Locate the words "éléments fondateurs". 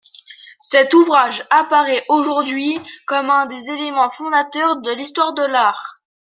3.69-4.77